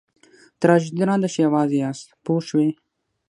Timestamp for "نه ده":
1.09-1.27